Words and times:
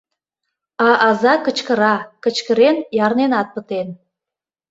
А 0.87 0.89
аза 1.09 1.33
кычкыра, 1.45 1.95
кычкырен 2.23 2.77
ярненат 3.05 3.47
пытен. 3.53 3.87